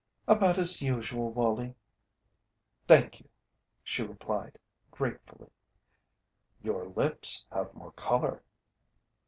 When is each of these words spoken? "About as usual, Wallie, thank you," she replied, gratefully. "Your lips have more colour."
"About 0.27 0.57
as 0.57 0.81
usual, 0.81 1.29
Wallie, 1.29 1.75
thank 2.87 3.19
you," 3.19 3.29
she 3.83 4.01
replied, 4.01 4.57
gratefully. 4.89 5.51
"Your 6.63 6.87
lips 6.87 7.45
have 7.51 7.75
more 7.75 7.91
colour." 7.91 8.41